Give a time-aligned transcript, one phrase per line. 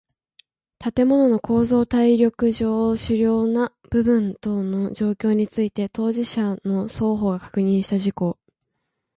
[0.79, 8.39] 建物の構造耐力上主要な部分等の状況について当事者の双方が確認した事項